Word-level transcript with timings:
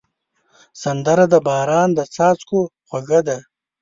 سندره 0.81 1.25
د 1.33 1.35
باران 1.47 1.89
د 1.97 1.99
څاڅکو 2.13 2.59
خوږه 2.87 3.19
ده 3.27 3.37